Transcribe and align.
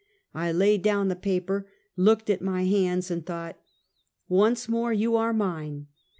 I 0.33 0.51
laid 0.51 0.81
down 0.81 1.09
the 1.09 1.15
paper, 1.15 1.67
looked 1.95 2.31
at 2.31 2.41
my 2.41 2.63
hands, 2.63 3.11
and 3.11 3.23
thought:" 3.23 3.59
Once 4.27 4.67
more 4.67 4.91
you 4.91 5.15
are 5.15 5.31
mine. 5.31 5.89